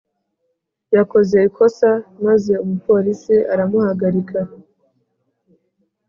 yakoze 0.95 1.37
ikosa 1.47 1.89
maze 2.25 2.53
umuporisi 2.63 3.35
aramuhagarika 3.53 4.39